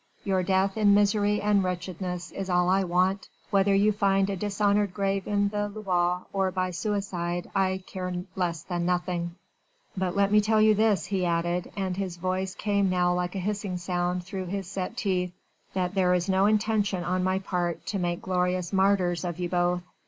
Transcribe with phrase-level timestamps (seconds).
[0.23, 4.95] Your death in misery and wretchedness is all I want, whether you find a dishonoured
[4.95, 9.35] grave in the Loire or by suicide I care less than nothing.
[9.95, 13.45] But let me tell you this," he added, and his voice came now like a
[13.45, 15.33] hissing sound through his set teeth,
[15.75, 19.83] "that there is no intention on my part to make glorious martyrs of you both.